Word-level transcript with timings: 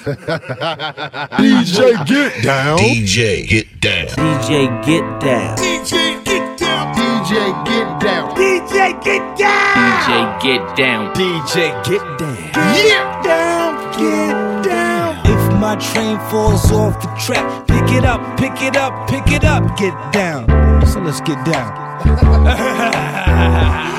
DJ 0.00 1.92
get 2.06 2.42
down. 2.42 2.78
DJ 2.78 3.46
get 3.48 3.80
down. 3.80 4.06
DJ 4.08 4.84
get 4.84 5.20
down. 5.20 5.56
DJ 5.58 6.24
get 6.24 6.58
down. 6.58 6.94
DJ 6.94 7.64
get 7.64 8.00
down. 8.00 8.34
DJ 8.34 9.04
get 9.04 9.36
down. 9.36 9.76
DJ 9.76 10.40
get 10.40 10.76
down. 10.76 11.14
DJ 11.14 11.54
get 11.84 12.00
down. 12.18 12.36
Get 12.74 13.22
down. 13.24 13.92
Get 13.92 14.64
down. 14.64 15.16
If 15.26 15.52
my 15.60 15.76
train 15.76 16.18
falls 16.30 16.72
off 16.72 16.98
the 17.02 17.08
track, 17.20 17.66
pick 17.66 17.90
it 17.92 18.04
up, 18.04 18.38
pick 18.38 18.62
it 18.62 18.76
up, 18.76 19.08
pick 19.08 19.30
it 19.30 19.44
up, 19.44 19.76
get 19.76 19.92
down. 20.12 20.46
So 20.86 21.00
let's 21.00 21.20
get 21.20 21.44
down. 21.44 21.90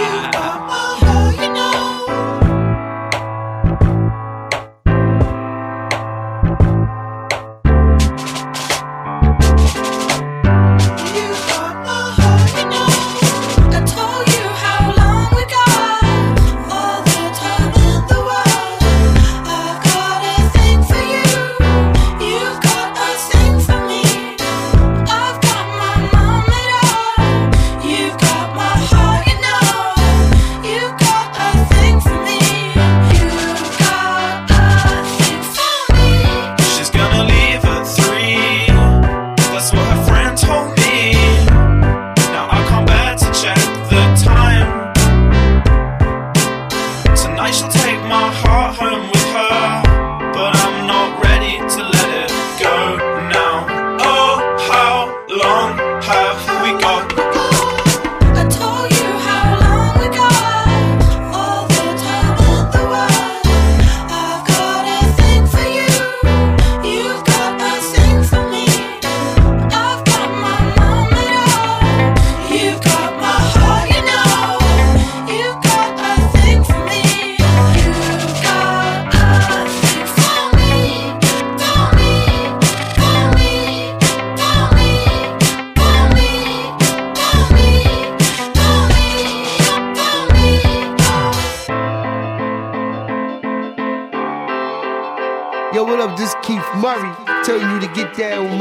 we 56.31 56.79
go. 56.79 57.10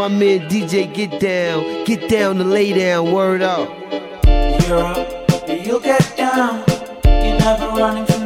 my 0.01 0.09
man 0.09 0.49
DJ 0.49 0.91
Get 0.95 1.21
Down. 1.21 1.85
Get 1.85 2.09
down 2.09 2.37
to 2.37 2.45
lay 2.45 2.73
down, 2.73 3.13
word 3.13 3.43
up. 3.43 3.69
You're 4.67 4.79
up, 4.79 5.47
you 5.47 5.79
get 5.81 6.17
down. 6.17 6.65
You're 7.05 7.39
never 7.39 7.69
running 7.69 8.07
from 8.07 8.20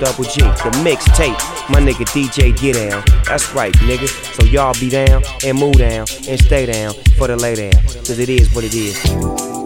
Double 0.00 0.24
G, 0.24 0.40
the 0.40 0.70
mixtape. 0.82 1.36
My 1.68 1.78
nigga 1.78 2.06
DJ 2.06 2.58
get 2.58 2.74
down. 2.74 3.04
That's 3.24 3.52
right, 3.52 3.72
nigga. 3.74 4.08
So 4.34 4.46
y'all 4.46 4.72
be 4.80 4.88
down 4.88 5.22
and 5.44 5.58
move 5.58 5.74
down 5.74 6.06
and 6.26 6.40
stay 6.40 6.64
down 6.64 6.94
for 7.18 7.26
the 7.26 7.36
lay 7.36 7.54
down. 7.54 7.82
Cause 7.82 8.18
it 8.18 8.30
is 8.30 8.52
what 8.54 8.64
it 8.64 8.72
is. 8.72 9.59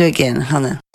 It 0.00 0.06
again, 0.06 0.40
Hannah. 0.40 0.89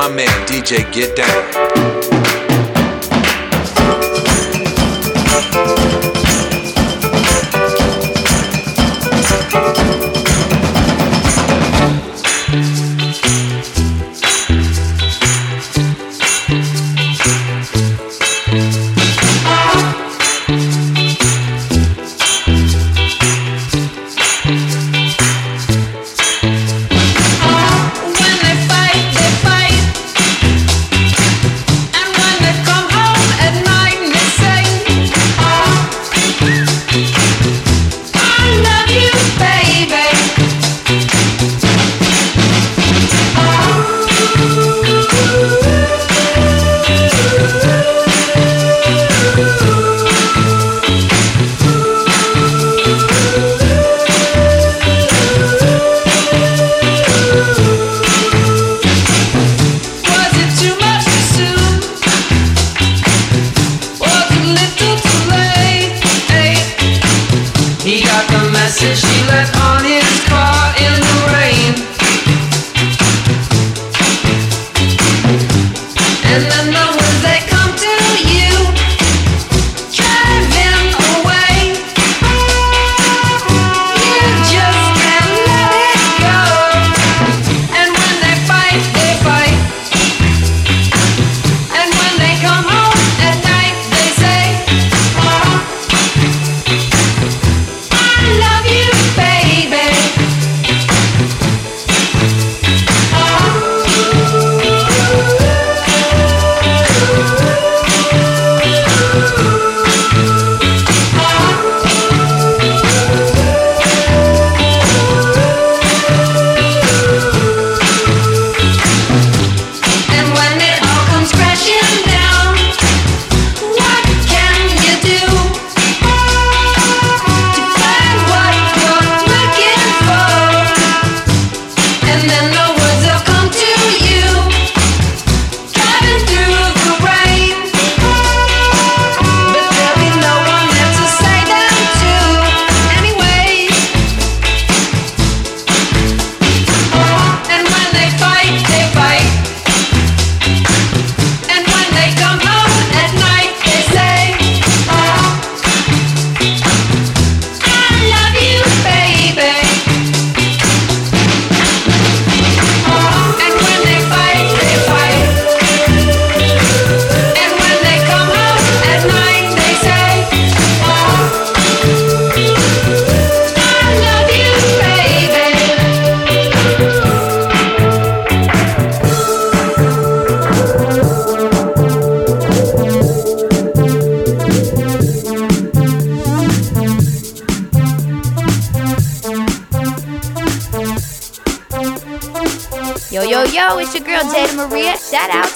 My 0.00 0.08
man 0.08 0.28
DJ 0.46 0.90
Get 0.94 1.14
Down. 1.14 1.69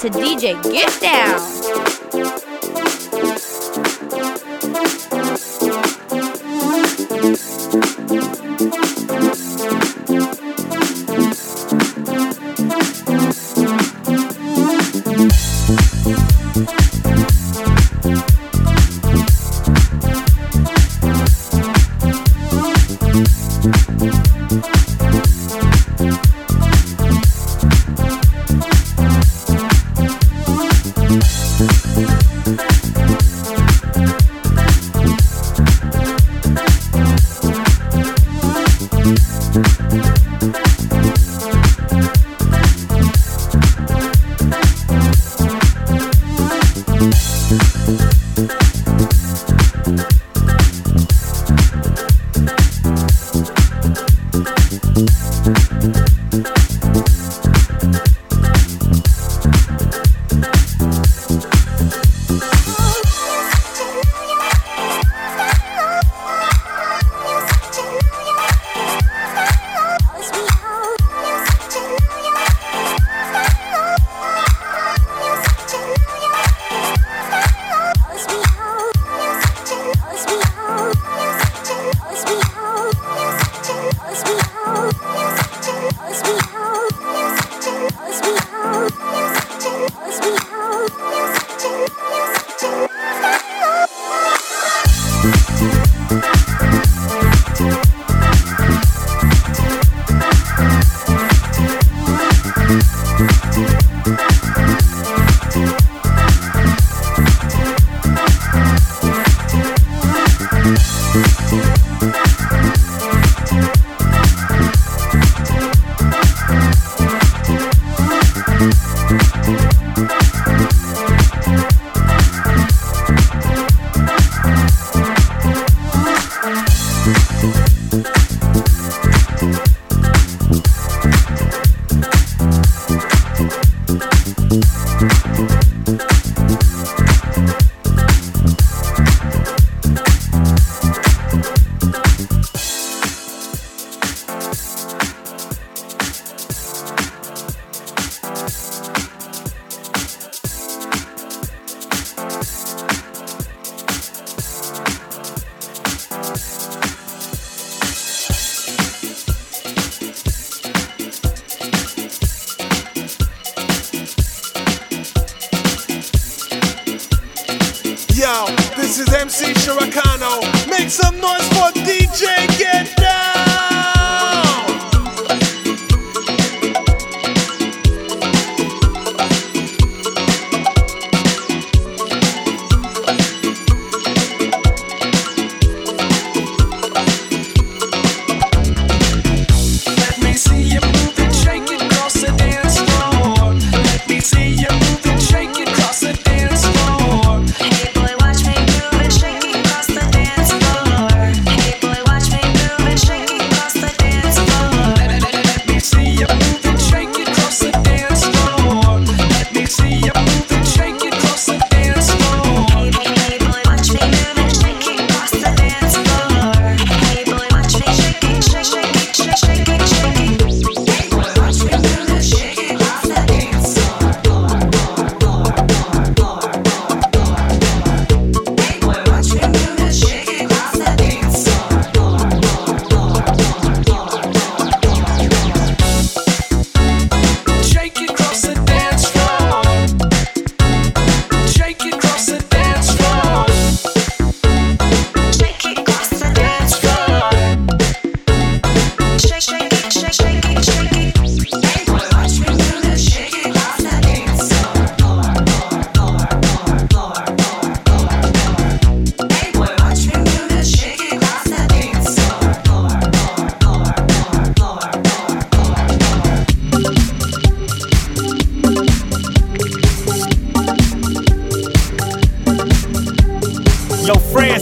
To 0.05 0.11
DJ 0.11 0.62
Get 0.71 1.01
Down. 1.01 1.63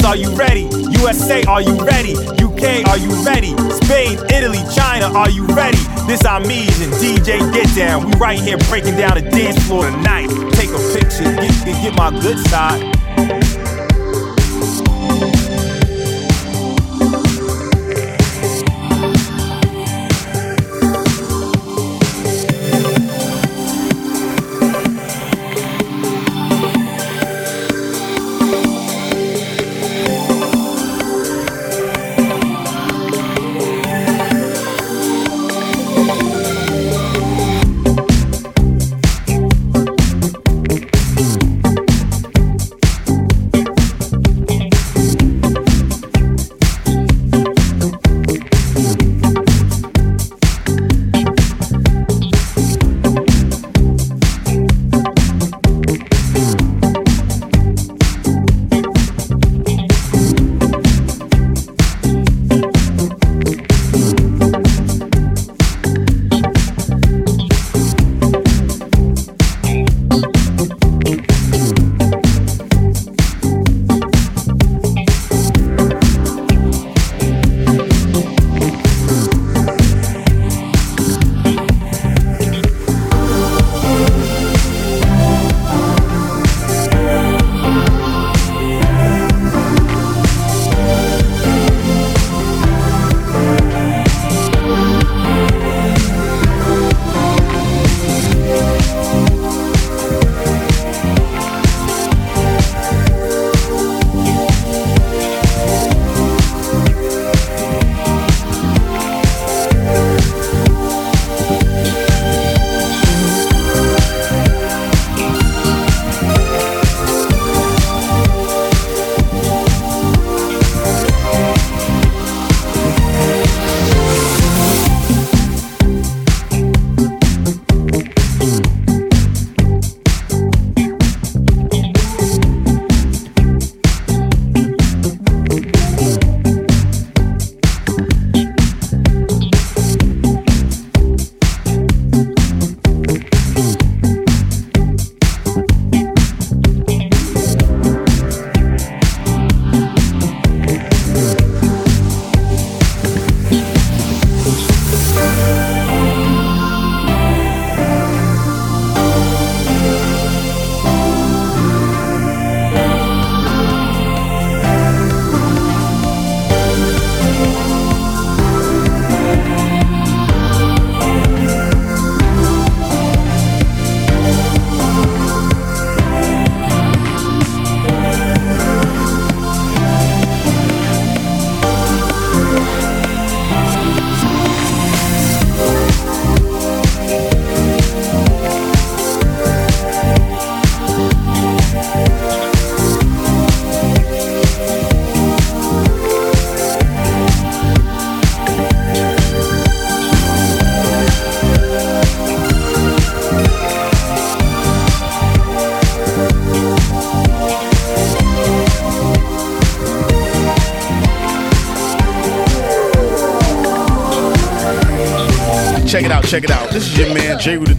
France, 0.02 0.04
are 0.04 0.16
you 0.16 0.36
ready? 0.36 0.62
USA, 1.00 1.42
are 1.44 1.62
you 1.62 1.76
ready? 1.84 2.14
UK, 2.14 2.86
are 2.88 2.98
you 2.98 3.10
ready? 3.24 3.56
Spain, 3.70 4.18
Italy, 4.30 4.62
China, 4.74 5.06
are 5.16 5.30
you 5.30 5.46
ready? 5.46 5.78
This 6.06 6.24
our 6.24 6.40
means 6.40 6.80
and 6.80 6.92
DJ 6.94 7.38
Get 7.52 7.74
Down. 7.74 8.06
We 8.06 8.12
right 8.18 8.38
here 8.38 8.58
breaking 8.68 8.96
down 8.96 9.14
the 9.14 9.22
dance 9.30 9.64
floor 9.66 9.84
tonight. 9.90 10.28
Take 10.52 10.70
a 10.70 10.78
picture, 10.92 11.24
get, 11.24 11.64
get, 11.64 11.82
get 11.82 11.96
my 11.96 12.10
good 12.10 12.38
side. 12.48 13.01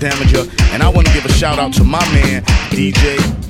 damager. 0.04 0.44
And 0.74 0.84
I 0.84 0.90
wanna 0.90 1.12
give 1.14 1.26
a 1.26 1.32
shout 1.32 1.60
out 1.60 1.74
to 1.74 1.84
my 1.84 2.04
man, 2.14 2.44
DJ 2.72 3.43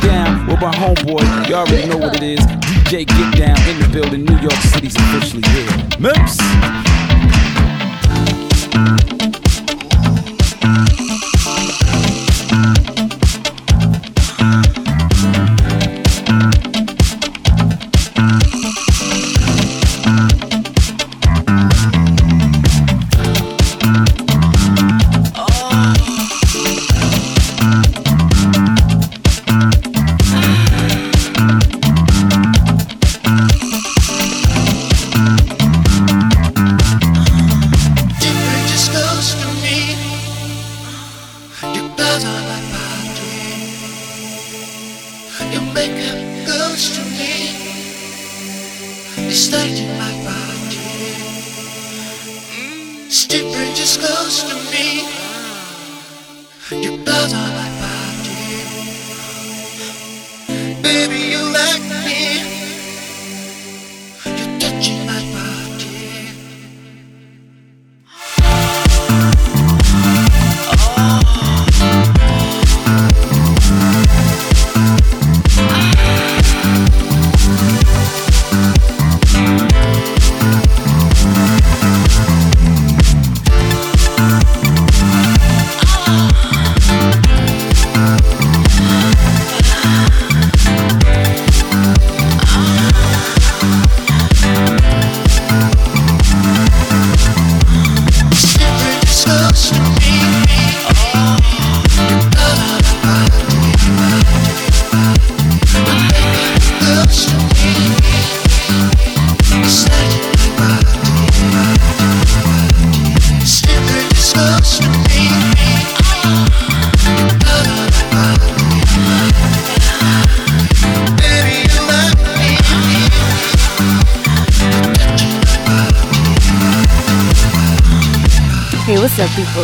down 0.00 0.46
with 0.46 0.60
my 0.60 0.72
homeboy. 0.72 1.48
You 1.48 1.54
already 1.54 1.88
know 1.88 1.98
what 1.98 2.16
it 2.16 2.22
is. 2.22 2.40
DJ 2.40 3.06
Get 3.06 3.36
Down 3.36 3.68
in 3.68 3.80
the 3.80 3.88
building. 3.92 4.24
New 4.24 4.38
York 4.38 4.52
City's 4.52 4.96
officially 4.96 5.42
here. 5.48 5.68
Mips. 5.98 6.38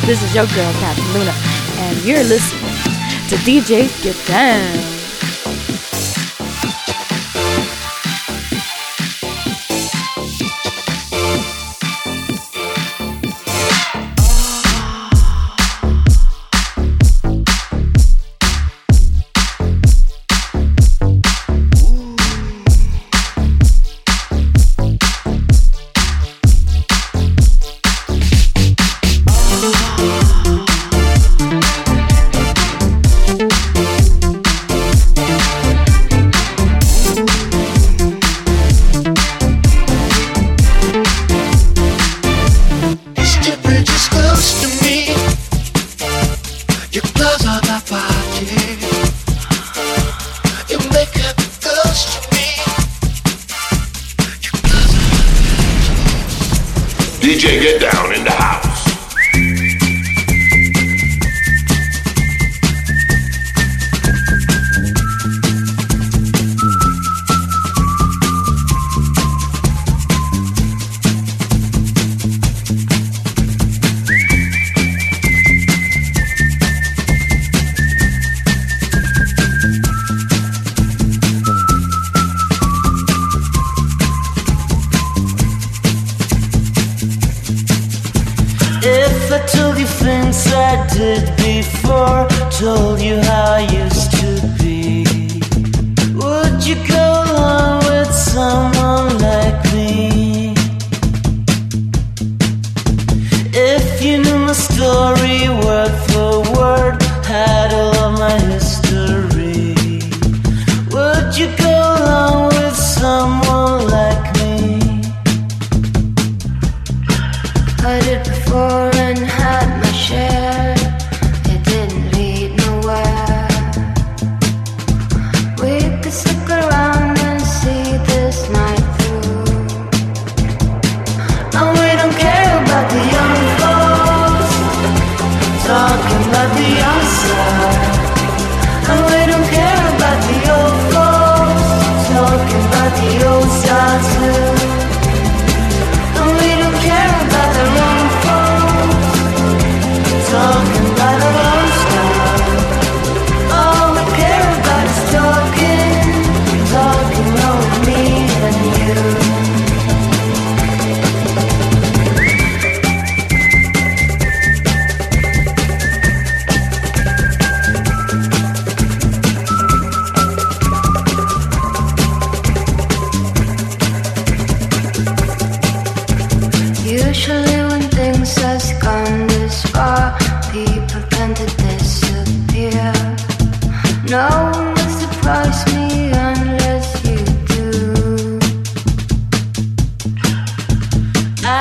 This 0.06 0.22
is 0.22 0.34
your 0.34 0.46
girl, 0.48 0.70
Captain 0.74 1.12
Luna, 1.14 1.32
and 1.78 2.04
you're 2.04 2.22
listening 2.24 2.60
to 3.28 3.36
DJ 3.36 3.88
Get 4.02 4.26
Down. 4.26 4.83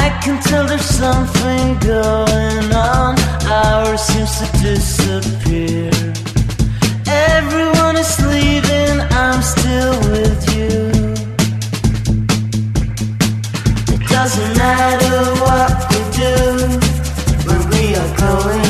I 0.02 0.10
can 0.24 0.42
tell 0.42 0.66
there's 0.66 0.82
something 0.82 1.78
going 1.80 2.74
on. 2.74 3.16
Hours 3.46 4.02
seems 4.02 4.34
to 4.40 4.48
disappear. 4.64 5.92
Everyone 7.06 7.96
is 7.98 8.14
leaving, 8.34 8.96
I'm 9.24 9.42
still 9.44 9.96
with 10.12 10.42
you. 10.56 10.76
It 13.94 14.02
doesn't 14.10 14.54
matter 14.58 15.20
what 15.46 15.72
we 15.92 16.00
do, 16.24 16.36
when 17.48 17.62
we 17.70 17.96
are 17.96 18.12
going. 18.18 18.63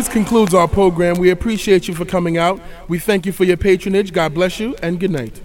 this 0.00 0.08
concludes 0.08 0.54
our 0.54 0.66
program. 0.66 1.18
We 1.18 1.28
appreciate 1.28 1.86
you 1.86 1.94
for 1.94 2.06
coming 2.06 2.38
out. 2.38 2.58
We 2.88 2.98
thank 2.98 3.26
you 3.26 3.32
for 3.32 3.44
your 3.44 3.58
patronage. 3.58 4.14
God 4.14 4.32
bless 4.32 4.58
you 4.58 4.74
and 4.82 4.98
good 4.98 5.10
night. 5.10 5.38